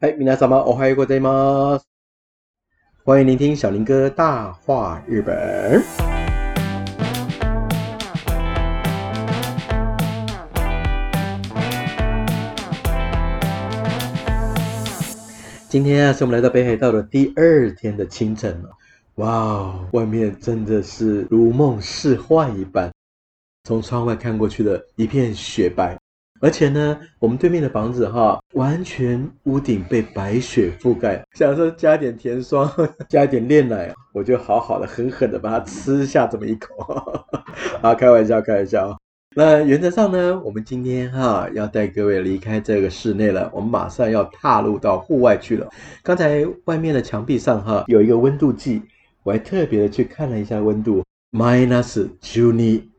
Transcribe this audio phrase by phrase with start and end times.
[0.00, 1.86] 嗨，皆さまおはようございます。
[3.04, 5.82] 欢迎聆听小林哥大话日本。
[15.70, 18.70] 今天啊，是我们来到北海道的第二天的清晨了。
[19.14, 22.92] 哇哦，外面真的是如梦似幻一般。
[23.64, 25.97] 从窗外看过去的一片雪白，
[26.41, 31.21] 而且呢，我们对面的房子哈，完全屋顶被白雪覆盖。
[31.33, 32.71] 想说加点甜霜，
[33.09, 36.75] 加点炼奶，我就好好的狠狠的把它吃下这么一口。
[37.81, 38.97] 啊，开玩笑，开玩笑。
[39.35, 45.69] 那原则上呢，我们今天哈要带各位离开这个室内了，我们马上要踏入到户外去了。
[46.01, 48.81] 刚才外面的墙壁上哈有一个温度计，
[49.23, 52.89] 我还特别的去看了一下温度，minus 九尼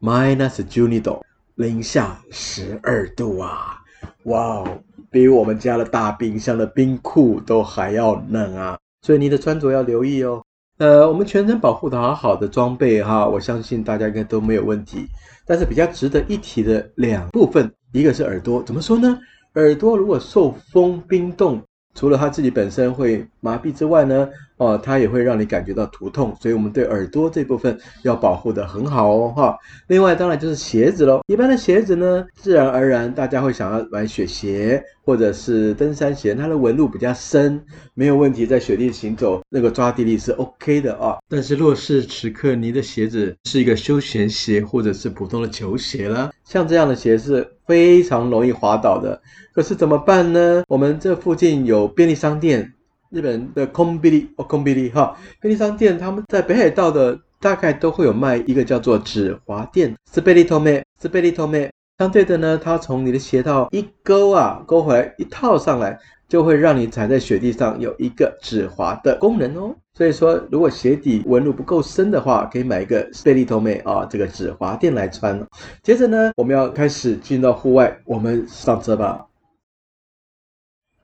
[0.00, 1.22] ，minus 九尼度，
[1.56, 3.78] 零下十二度啊！
[4.24, 4.78] 哇哦，
[5.10, 8.78] 比我们家的大冰箱的冰库都还要冷啊！
[9.00, 10.42] 所以你的穿着要留意哦。
[10.78, 15.06] 呃，我们全身保护的好好的装备哈，我相信大家应该都没有问题。
[15.46, 19.18] 但是比较值得一提的两部分，一个是耳朵，怎么说呢？
[19.54, 21.62] 耳朵如果受风冰冻，
[21.94, 29.56] 除了它自己本身会麻痹之外呢，哦，它也会让你感觉到头痛，所以我们对耳朵这部分要保护的很好哦，哈。
[29.86, 37.62] 另外当然就是鞋子喽，一般的鞋子呢，自然而然大家会想要买雪鞋或者是登山鞋，它的纹路比较深，
[37.94, 41.18] 没有问题，在雪地行走那个抓地力是 OK 的啊。
[41.28, 49.20] 但是若是此刻你的鞋子是一个休闲鞋或者是普通的球鞋了，像这样的鞋是非常容易滑倒的。
[49.54, 50.62] 可是怎么办呢？
[50.68, 52.74] 我们这附近有便利商店，
[53.10, 61.42] 日本的空比利哦，空比利哈，便利商店他们在北海道的大概都会有卖一个叫做止滑垫 s p e l i t o m e s p e l i t
[61.42, 65.98] o m e 相对的呢，它从你的鞋套一勾啊，勾回来一套上来，
[66.28, 69.74] 就会让你踩在雪地上有一个止滑的功能哦。
[69.94, 75.42] 所以说，如果鞋底纹路不够深的话，可以买一个 s p e l i t o m e 啊，这个止滑垫来穿。
[75.82, 79.24] 接着呢，我们要开始进到户外，我们上车吧。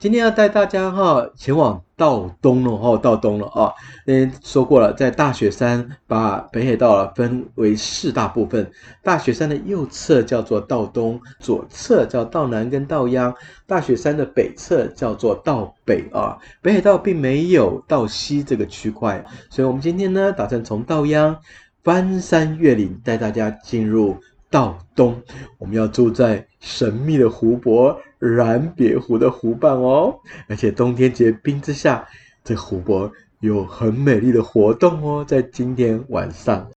[0.03, 3.71] 今天要带大家哈前往道东了哈，道东了啊！
[4.09, 8.69] 嗯，说过了，在大雪山把北海道分为四大部分。
[9.01, 13.33] 大雪山的右侧叫做道东，左侧叫道南跟道央。
[13.65, 16.37] 大雪山的北侧叫做道北啊。
[16.61, 21.39] 北海道并没有道西这个区块，所以我们今天呢，打算从道央
[21.84, 24.17] 翻山越岭，带大家进入
[24.51, 25.23] 道东。
[25.59, 27.97] 我们要住在神秘的湖泊。
[28.22, 32.06] 染别湖的湖畔哦，而且冬天结冰之下，
[32.44, 33.10] 这湖泊
[33.41, 35.25] 有很美丽的活动哦。
[35.27, 36.71] 在今天晚上，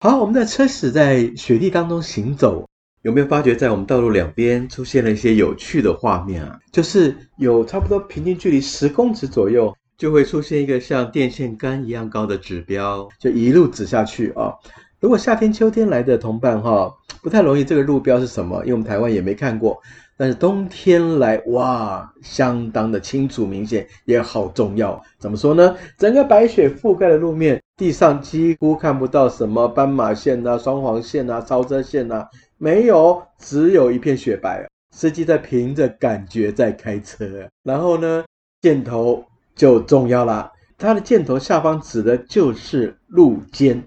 [0.00, 2.68] 好，我们的车驶在雪地当中行走，
[3.02, 6.58] 有没有发觉在我们道路两边出现了一些有趣的画面啊？
[6.72, 14.52] 就是有差不多平均距离十公尺左右，就会出现一个像电线杆一样高的指标，就一路指下去啊。
[14.98, 19.80] 如果夏天、秋天来的同伴哈，不太容易这个路标是什么，因为我们台湾也没看过。
[20.16, 25.02] 但是冬天来哇，相当的清楚明显，也好重要。
[25.18, 25.76] 怎么说呢？
[25.98, 34.64] 整个白雪覆盖的路面，地上几乎看不到什么斑马线啊、双黄线啊、超车线啊，没有，只有一片雪白。
[34.92, 38.24] 司机在凭着感觉在开车，然后呢，
[38.62, 39.24] 箭头
[39.56, 40.52] 就重要了。
[40.78, 43.82] 它的箭头下方指的就是路肩，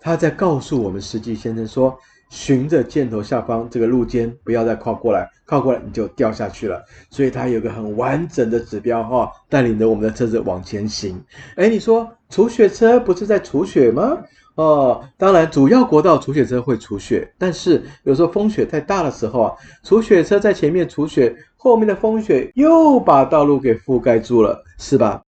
[0.00, 1.96] 他在告诉我们司机先生说。
[2.34, 6.82] 循着箭头下方这个路肩，不要再跨过来，靠过来你就掉下去了。
[7.10, 11.22] 所以它有个很完整的指标哈，带领着我们的车子往前行。
[11.56, 14.16] 哎，你说除雪车不是在除雪吗？
[14.54, 19.52] 哦，当然，主要国道除雪车会除雪，但是有时候风雪太大的时候啊，
[19.82, 25.22] 除雪车在前面除雪，后面的风雪又把道路给覆盖住了，是吧？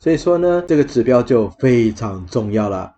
[0.00, 2.92] 所以说呢，这个指标就非常重要了。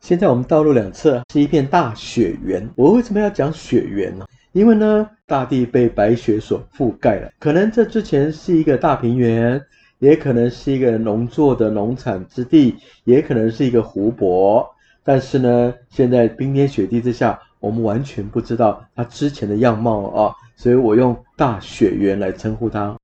[0.00, 2.66] 现在我们道路两侧是一片大雪原。
[2.74, 4.24] 我为什么要讲雪原呢？
[4.52, 7.30] 因为呢，大地被白雪所覆盖了。
[7.38, 9.60] 可能这之前是一个大平原，
[9.98, 14.68] 也可能是一个农作的农产之地，也可能是一个湖泊。
[15.02, 20.34] 但是呢，现在冰天雪地之下，我们完全不知道它之前的样貌啊。
[20.56, 22.96] 所以我用大雪原来称呼它。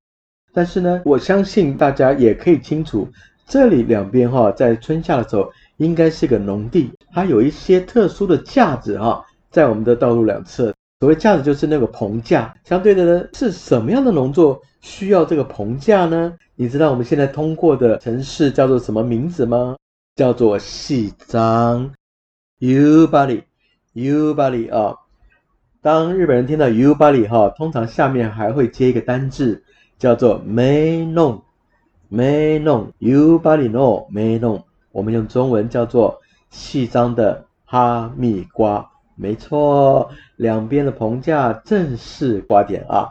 [0.53, 3.09] 但是呢，我相信大家也可以清楚，
[3.47, 5.53] 这里两边哈，在春夏的时候。
[5.79, 10.73] 应该是个农地，它有一些特殊的架子哈，在我们的道路两侧。
[11.01, 12.55] 所谓架子就是那个棚架。
[12.65, 16.33] 相对的呢，是什么样的农作需要这个棚架呢？
[16.55, 19.77] 你知道我们现在通过的城市叫做什么名字吗？
[20.15, 21.93] 叫做细章。
[22.61, 24.97] U body，U body 啊。
[25.83, 29.63] 当日本人听到 U body 哈，通常下面还会接一个单字，
[29.99, 31.43] 叫做梅弄，
[32.09, 43.09] 梅弄，You body know 梅弄，我们用中文叫做细张的哈密瓜，没错，两边的棚架正是瓜点啊。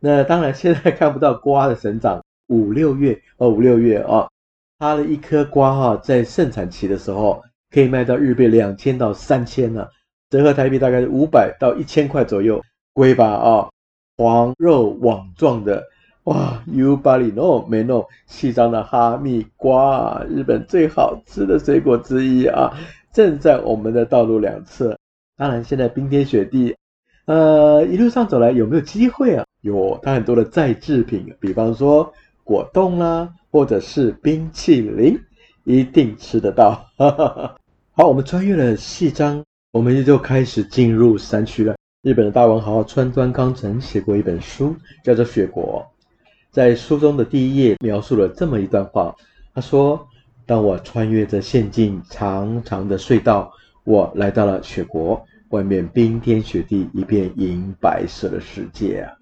[0.00, 4.28] 那当然现在看不到瓜的生长，五六月哦，五六月啊，
[4.78, 9.86] 它的一颗瓜哈，在盛产期的时候可以卖到日币两千到三千呢，
[10.30, 12.60] 折合台币大概是五百到一千块左右，
[12.92, 13.68] 贵吧啊？
[14.16, 15.82] 黄肉网状的。
[16.24, 22.72] 哇，You body know 没 know 细张的哈密瓜，日本最好吃的水果之一啊，
[23.12, 24.98] 正在我们的道路两侧。
[25.38, 26.74] 当然，现在冰天雪地，
[27.26, 29.44] 呃，一路上走来有没有机会啊？
[29.60, 32.10] 有，它很多的再制品，比方说
[32.42, 35.18] 果冻啦，或者是冰淇淋，
[35.64, 36.86] 一定吃得到。
[37.92, 41.76] 好，我们穿越了细章，我们就开始进入山区了。
[42.02, 44.74] 日本的大文豪川端康成写过一本书，
[45.04, 45.86] 叫做《雪国》。
[46.50, 49.14] 在书中的第一页描述了这么一段话，
[49.54, 50.08] 他说
[50.46, 53.52] ：“当我穿越着陷进长长的隧道，
[53.86, 59.14] 我来到了雪国，外面冰天雪地，一片银白色的世界啊！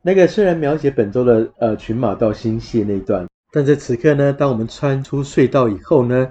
[0.00, 6.26] 那个虽然描写本周的呃群马到新泻那段，但在此刻呢，当我们穿出隧道以后呢，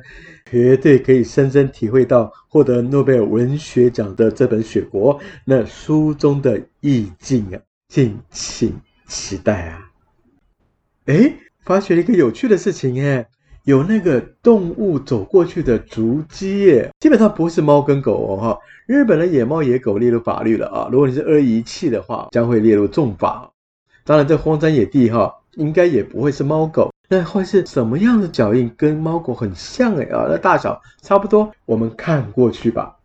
[0.50, 7.62] 绝对可以深深体会到获得诺贝尔文学奖的这本《雪国》那书中的意境啊！
[7.90, 8.74] 敬请
[9.06, 9.92] 期待啊！”
[11.06, 11.32] 哎，
[11.64, 13.28] 发觉了一个有趣的事情哎，
[13.68, 18.58] 有那个动物走过去的足迹耶，基本上不是猫跟狗哦哈。
[18.86, 23.52] 日本的野猫野狗列入法律了啊，如果你是恶意遗弃的话，将会列入重罚。
[24.06, 28.72] 当然，这荒山野地哈，应该也不会是猫狗，那会是什么样的脚印？
[28.78, 31.52] 跟猫狗很像哎啊，那大小差不多。
[31.66, 32.96] 我们看过去吧。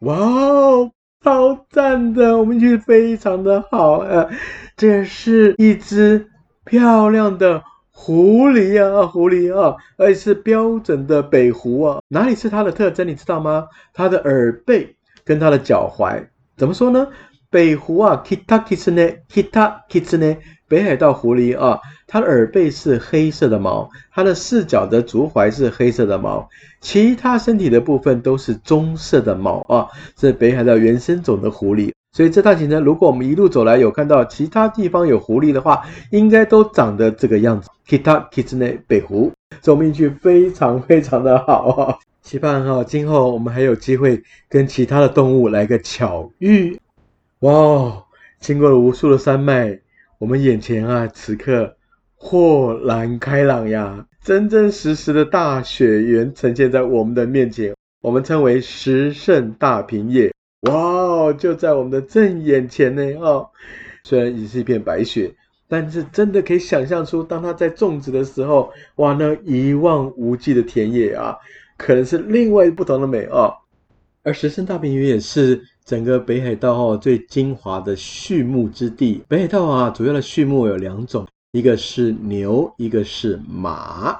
[0.00, 0.90] 哇哦，
[1.22, 4.28] 超赞的，我们觉得非常的好呃，
[4.76, 6.28] 这是一只。
[6.64, 7.62] 漂亮的
[7.98, 11.98] 狐狸啊，狐狸啊，而且是标准的北狐啊。
[12.08, 13.08] 哪里是它的特征？
[13.08, 13.66] 你知道吗？
[13.94, 14.94] 它的耳背
[15.24, 16.22] 跟它的脚踝，
[16.58, 17.08] 怎么说呢？
[17.48, 20.36] 北狐啊，kita kitsune，kita kitsune，
[20.68, 26.46] 北海道狐狸啊，它的耳背是黑色的毛，它的四脚的足踝是黑色的毛，
[26.82, 29.88] 其他身体的部分都是棕色的毛啊，
[30.20, 31.92] 是北海道原生种的狐狸。
[32.12, 37.68] 所以这趟行程，如果我们一路走来有看到其他地方有狐狸的话，应该都长得这个样子。
[37.88, 41.98] Kita Kitsune 北湖，走命运非常非常的好啊！
[42.20, 46.80] 期盼哈，今后我们还有机会跟其他的动物来个巧遇。
[47.40, 48.04] 哇哦，
[48.40, 49.78] 经过了无数的山脉，
[50.18, 51.76] 我们眼前啊，此刻
[52.16, 54.04] 豁然开朗呀！
[54.20, 57.72] 真真实实的大雪原呈现在我们的面前，
[58.02, 60.32] 我们称为十胜大平野。
[60.62, 63.02] 哇哦，就在我们的正眼前呢！
[63.20, 63.48] 哦，
[64.02, 65.32] 虽然已是一片白雪，
[65.68, 71.36] 但是真的可以想象出，当它在种植的时候，哇，那一望无际的田野啊，
[71.76, 73.52] 可能是另外不同的美啊。
[74.22, 79.22] 而石森大平原也是整个北海道哦最精华的畜牧之地。
[79.28, 84.18] 北海道啊，主要的畜牧有两种，一个是牛，一个是马。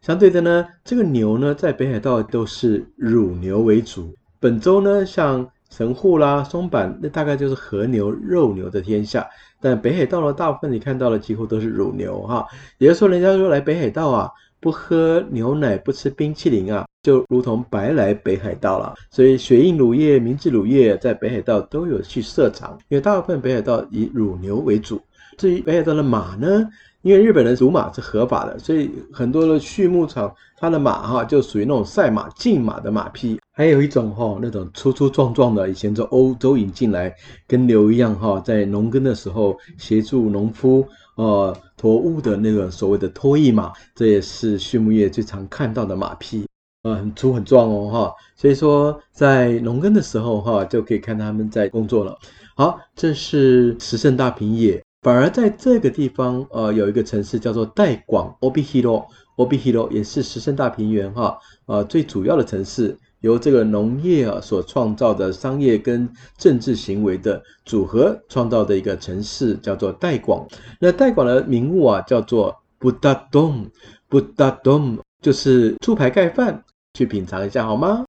[0.00, 4.14] 相对的呢，这个牛呢，在北海道都是乳牛为主。
[4.38, 9.26] 本周呢，像神户啦、松坂，那大概就是和牛、肉牛的天下。
[9.64, 12.46] 但北海道呢，大部分你看到的几乎都是乳牛哈。
[12.76, 14.30] 也就是说，人家说来北海道啊，
[14.60, 18.92] 不喝牛奶、不吃冰淇淋啊，就如同白来北海道了。
[19.10, 25.00] 所以，雪印乳业、明治乳业在北海道都有去设厂，因为大部分北海道以乳牛为主。
[25.38, 26.68] 至于北海道的马呢？
[27.04, 33.38] 因为日本人属马是合法的，所以很多的畜牧场，它的马哈就属于那种赛马、竞马的马匹。
[33.52, 37.14] 还有一种哈，那种粗粗壮壮的，以前从欧洲引进来，
[37.46, 40.84] 跟牛一样哈，在农耕的时候协助农夫
[41.16, 46.46] 呃驮物的那个所谓的拖曳马，这也是畜牧业最常看到的马匹，
[46.84, 48.12] 呃，很粗很壮哦哈。
[48.34, 52.18] 所以说在农耕的时候哈，就可以看他们在工作了。
[52.56, 54.83] 好，这是石胜大平野。
[55.04, 70.48] 反而在这个地方，呃，有一个城市叫做代广 （Obihiro），Obihiro 也是石胜大平原哈，呃，最主要的城市，由这个农业啊所创造的商业跟政治行为的组合创造的一个城市，叫做代广。
[70.80, 78.06] 那代广的名物啊，叫做 Budadom，Budadom 就是猪排盖饭，去品尝一下好吗？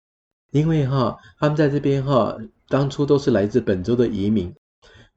[0.52, 2.38] 因为哈，他们在这边哈，
[2.70, 4.56] 当初都是来自本州的移民。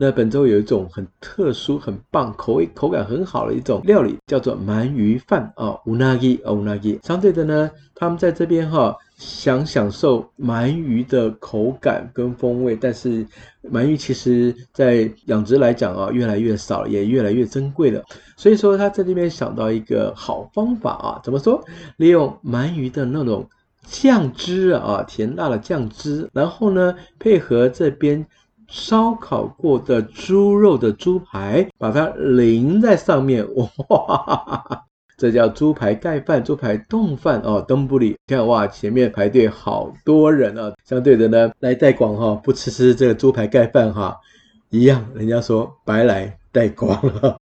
[0.00, 7.05] 那本周有一种很特殊、很棒、口味口感很好的一种料理，叫做鳗鱼饭啊，unagi 啊 unagi。
[7.05, 13.26] 相对的呢，他们在这边哈想享受鳗鱼的口感跟风味，但是
[13.73, 18.00] 鳗鱼其实在养殖来讲啊，越来越少，也越来越珍贵了。
[18.37, 21.61] 所以说他在这边想到一个好方法啊，怎么说？
[21.97, 23.45] 利用鳗鱼的那种
[23.83, 28.25] 酱汁啊，甜辣的酱汁，然后呢配合这边。
[28.68, 34.84] 烧烤过的猪肉的猪排，把它淋在上面，哇，
[35.16, 37.60] 这叫猪排盖饭、猪排冻饭哦。
[37.66, 40.72] 东布里看哇，前面排队好多人啊。
[40.84, 44.16] 相对的呢，来带广哈，不吃吃这个猪排盖饭哈，
[44.70, 47.38] 一样，人家说白来带光了。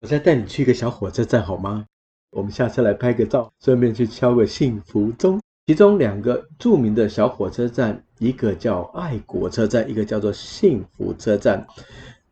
[0.00, 1.84] 我再带你去一个小火车站好吗？
[2.30, 5.38] 我们下车来拍个照，顺便去敲个幸福钟。
[5.66, 11.66] 其中两个著名的小火车站，一个叫爱国车站，一个叫做幸福车站，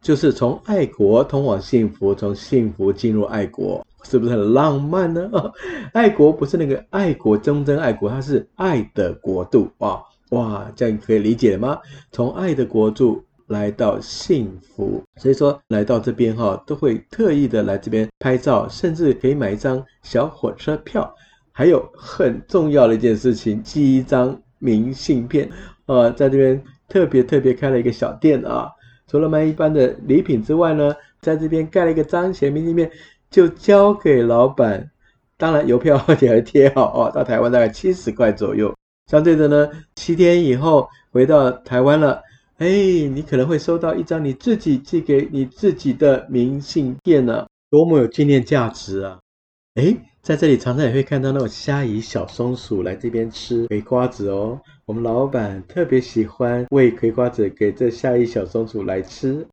[0.00, 5.28] 就是从爱国通往幸福，从幸福进入爱国，是不是很浪漫呢？
[5.92, 10.00] 爱国不是那个爱国忠贞爱国，它是爱的国度啊！
[10.30, 11.76] 哇，这样可以理解吗？
[12.12, 21.12] 从爱的国度来到幸福，所以说来到这边哈，都会特意的来这边拍照，甚至可以买一张小火车票。
[21.52, 25.50] 还有很重要的一件事情，寄一张明信片，
[25.90, 28.70] 呃，在这边特别特别开了一个小店啊。
[29.08, 32.88] 除了卖一般的礼品之外呢，在这边盖了一个章，写明信片，
[33.28, 34.88] 就交给老板。
[35.36, 38.72] 当然邮票也还贴好哦，到台湾大概七十块左右。
[39.10, 42.22] 相对的呢，七天以后回到台湾了，
[42.58, 49.18] 哎，你可能会收到一张你自己寄给你自己的明信片呢，多么有纪念价值啊！
[49.74, 49.96] 哎。
[50.22, 54.60] 在这里常常也会看到那种虾夷小松鼠来这边吃葵瓜子哦。
[54.84, 59.46] 我们老板特别喜欢喂葵瓜子给这虾夷小松鼠来吃。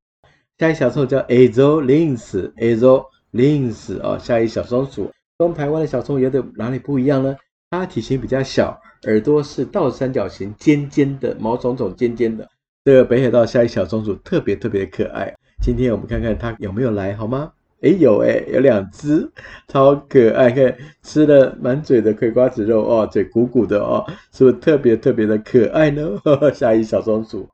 [0.57, 7.37] 虾夷小松鼠叫 Azolins，Azolins 哦，虾夷小松鼠跟台湾的小松鼠有点哪里不一样呢？
[7.69, 12.45] 它体型比较小，耳朵是倒三角形，尖尖的，毛茸茸尖尖的。
[12.83, 15.33] 这个北海道虾夷小松鼠特别特别的可爱。
[15.61, 17.53] 今天我们看看它有没有来，好吗？
[17.81, 19.29] 哎，有哎，有两只，
[19.67, 24.03] 超可爱，看吃了满嘴的葵瓜子肉哦，嘴鼓鼓的哦，
[24.33, 26.19] 是不是特别特别的可爱呢？
[26.55, 27.47] 下一小松鼠。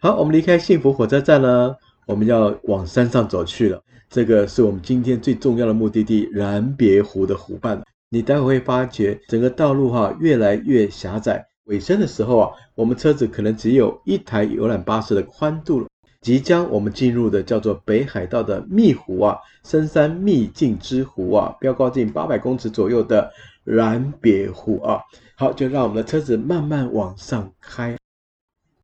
[0.00, 1.74] 好，我们离开幸福火车站呢，
[2.06, 3.82] 我们要往山上走去了。
[4.08, 7.82] 这个是我们今天最重要的目的地——然别湖的湖畔。
[8.08, 15.87] 你待会会发觉整个道路哈越来越狭窄，尾声的时候啊，我们车子可能只有一台游览巴士的宽度了。
[16.20, 23.30] 即将我们进入的叫做北海道的密湖啊，深山秘境之湖啊，标高近八百公尺左右的
[23.64, 25.00] 燃别湖啊。
[25.36, 27.96] 好，就让我们的车子慢慢往上开。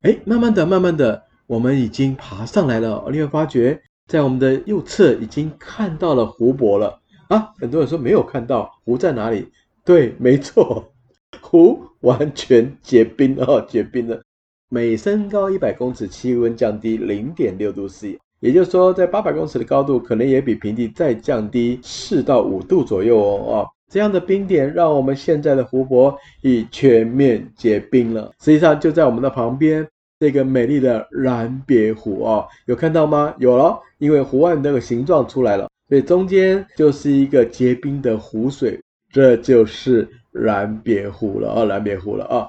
[0.03, 3.05] 哎，慢慢的，慢慢的，我们已经爬上来了。
[3.11, 7.53] 你会发觉，在我们的右侧已经看到了湖泊了啊。
[7.59, 9.50] 很多人说没有看到湖在哪里？
[9.85, 10.93] 对，没错，
[11.41, 14.23] 湖完全结冰了，结冰了。
[14.75, 23.54] 每升高一百公尺，气温降低零点六度 C，也就是说，在八百公尺的高度，可能也比平地再降低四到五度左右哦。
[23.54, 28.33] 啊，这样的冰点让我们现在的湖泊已全面结冰了。
[28.40, 29.87] 实际上，就在我们的旁边，
[30.19, 33.33] 这个美丽的蓝别湖哦，有看到吗？
[33.38, 38.81] 有了，因为湖岸那个形状出来了，所以中间就是一个结冰的湖水，
[39.12, 42.49] 这就是蓝别湖了啊，蓝别湖了啊。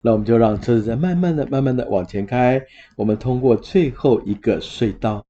[0.00, 2.62] 那我们就让车子在慢慢的、慢慢的往前开。
[2.94, 5.24] 我们通过最后一个隧道，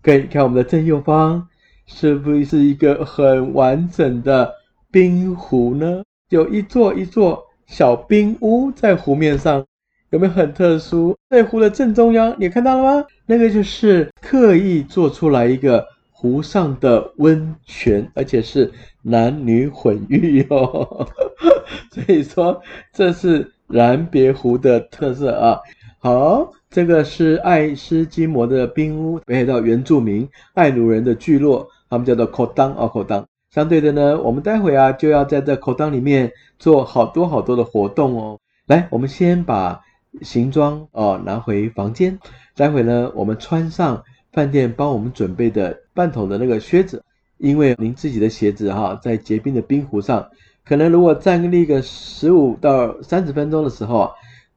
[0.00, 1.44] 可以看我们的正右方，
[1.86, 4.54] 是不是一个很完整的
[4.92, 6.04] 冰湖呢？
[6.28, 9.66] 有一座一座小冰屋在湖面上，
[10.10, 11.16] 有没有很特殊？
[11.28, 13.06] 在湖的正中央，你看到了吗？
[13.26, 18.70] 那个就是刻意做出来一个湖上的温泉，而且是
[19.02, 21.08] 男女混浴哟。
[21.90, 23.52] 所以说，这是。
[23.70, 25.60] 燃别湖的特色啊，
[26.00, 33.24] 好，这个是爱斯基摩的冰屋，北海道原住民爱奴人的聚落，他们叫做口当啊口当。
[33.50, 38.40] 相对的呢，我们待会啊就要在这口当里面做好多好多的活动哦。
[38.66, 39.80] 来，我们先把
[40.22, 42.18] 行装哦拿回房间，
[42.56, 47.04] 待会呢我们穿上饭店帮我们准备的半桶的那个靴子，
[47.38, 50.28] 因为您自己的鞋子哈在结冰的冰湖上。
[50.64, 54.10] 可能如果站立个十五到三十分钟的时候，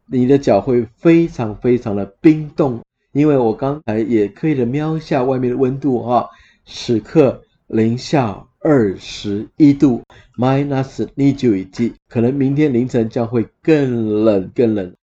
[0.06, 2.82] 你的脚会非常非常的冰冻，
[3.14, 6.30] 因为我刚才也刻意的瞄一下外面的温度哈，
[6.66, 10.02] 此刻零下二十一度
[10.38, 14.96] ，minus 二九一 G，可能明天凌晨将会更冷更冷。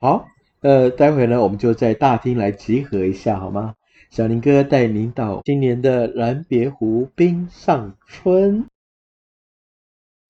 [0.00, 0.26] 好，
[0.60, 3.74] 呃，待会呢，我们就在大厅来集合一下，好吗？
[4.10, 8.64] 小林哥带您到今年的蓝别湖冰上春，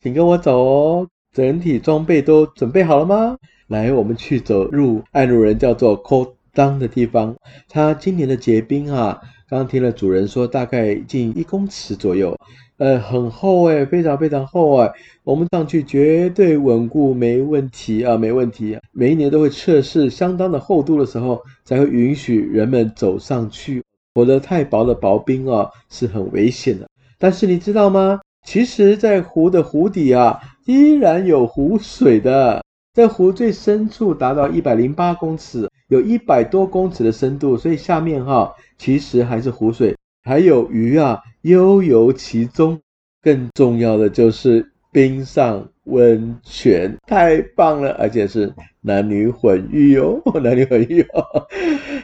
[0.01, 1.09] 请跟我走哦。
[1.35, 3.37] 整体装备都准备好了吗？
[3.69, 7.37] 来，我们去走入爱路人叫做 Cold 当的地方。
[7.69, 12.37] 它今年的结冰啊，刚刚听了主人说，大概近一公尺左右，
[12.79, 14.91] 呃，很厚诶，非常非常厚诶。
[15.23, 18.79] 我们上去绝对稳固，没问题啊，没问题。
[18.93, 23.83] 每一年都会测试相当的厚度的时候，才会允许人们走上去，
[24.15, 26.89] 否则太薄的薄冰啊是很危险的。
[27.19, 28.21] 但是你知道吗？
[28.45, 32.63] 其实，在湖的湖底啊，依然有湖水的。
[32.95, 42.81] 在湖最深处达到一百零八公尺，有一百多公尺的深度，所以下面哈其实还是湖水，还有鱼啊悠游其中。
[43.21, 51.25] 更重要的就是冰上温泉，太棒了，而且是男女混浴哦， 男女混浴哦，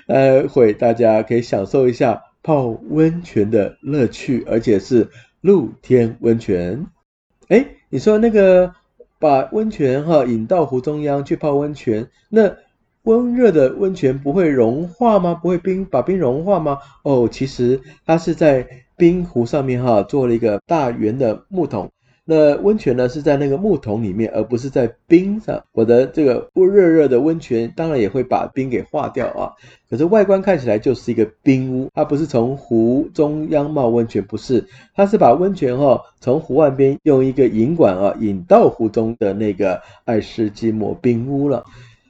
[0.06, 5.08] 呃，会大家可以享受一下泡温泉的乐趣，而且是
[5.44, 6.86] 露天温泉。
[7.48, 8.74] 哎，你说那个？
[9.20, 12.56] 把温泉哈引到湖中央去泡温泉，那
[13.04, 15.32] 温热的温泉不会融化吗？
[15.34, 16.78] 不会冰把冰融化吗？
[17.04, 21.90] 哦，其实它是在冰湖上面哈做了一个大圆的木桶。
[22.26, 25.62] 那温泉呢是在那个木桶里面，而不是在冰上。
[25.72, 29.52] 我的这个热热的温泉当然也会把冰给化掉啊。
[29.90, 34.64] 可是外观看起来就是一个冰屋，它不是从湖中央冒温泉，不是，
[34.94, 41.62] 它是把温泉哈从湖岸边用一个引管啊引到湖中的那个爱斯基摩冰屋了。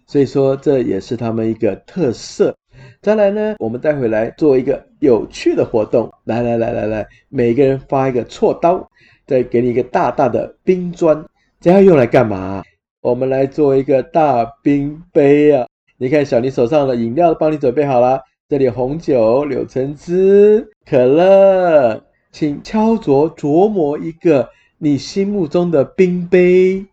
[0.06, 2.54] 所以说这也是他们一个特色。
[3.00, 6.10] 再来呢，我们待会来做一个有趣的活动。
[6.24, 8.88] 来来来来来，每个人发一个锉刀。
[9.26, 11.24] 再给你一个大大的冰砖，
[11.60, 12.62] 这要用来干嘛？
[13.00, 15.66] 我们来做一个大冰杯啊！
[15.98, 22.02] 你看，小林手上的饮料都帮你准备好了，这里红酒、柳橙汁、可乐，
[22.32, 26.84] 请敲琢琢磨一个你心目中的冰杯。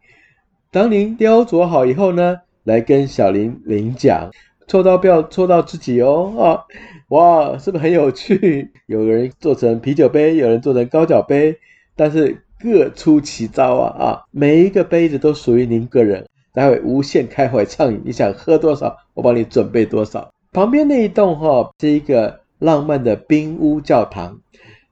[0.69, 4.29] 当您雕琢好以后呢，来跟小林领奖，
[4.67, 6.33] 戳到不要戳到自己哦！
[6.37, 6.63] 啊，
[7.09, 8.69] 哇，是不是很有趣？
[8.85, 11.57] 有人做成啤酒杯，有人做成高脚杯。
[12.01, 14.23] 但是各出奇招啊啊！
[14.31, 20.27] 每一个杯子都属于您个人，待会无限开怀畅饮，你想喝多少，我帮你准备多少。
[20.51, 24.35] 旁边那一栋哈是一个浪漫的冰屋教堂，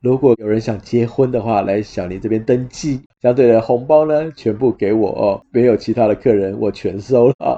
[0.02, 7.58] 如果有人想结婚的话，来小林这边登记，相对的红包呢全部给我哦，没有其他的客人我全收了啊。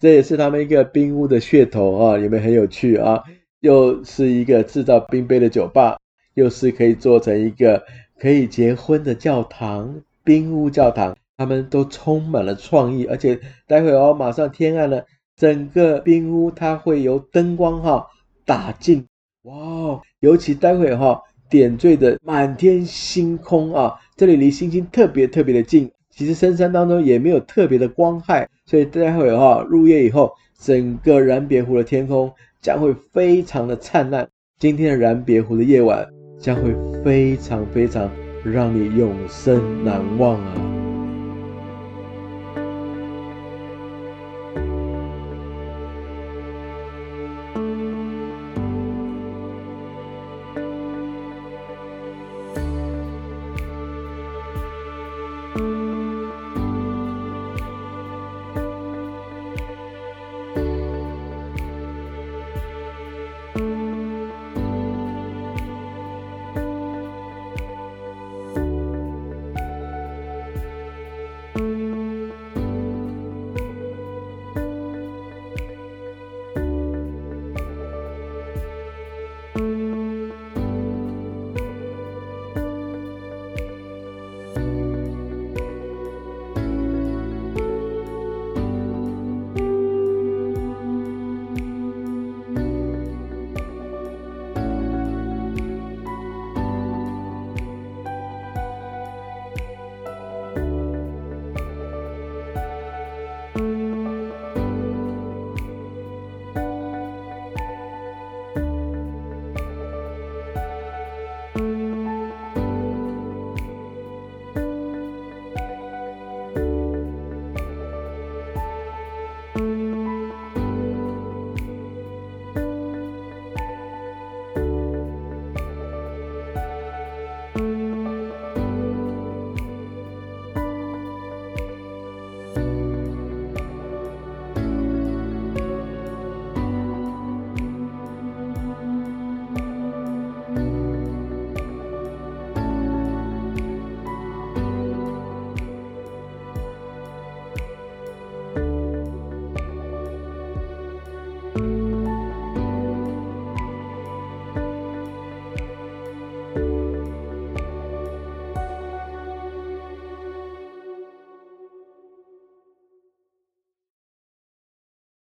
[0.00, 3.22] 这也是他们一个冰屋的噱头啊，有没有很有趣啊？
[3.60, 5.96] 又是一个制造冰杯的酒吧，
[6.34, 7.80] 又是可以做成一个。
[8.20, 15.06] 可以结婚的教堂，冰屋教堂，他们都充满了创意，而且待会哦，马上天暗了，
[15.36, 18.06] 整个冰屋它会由灯光哈
[18.44, 19.06] 打进，
[19.44, 32.30] 哇，尤其待会哈点缀的满天星空啊，这里离星星特别特别的近，其实深山当中也没有特别的光害，所以待会哈入夜以后，整个燃别湖的天空
[32.60, 34.28] 将会非常的灿烂，
[34.58, 36.19] 今天的燃别湖的夜晚。
[36.40, 36.74] 将会
[37.04, 38.10] 非常非常
[38.42, 40.79] 让你永生难忘啊！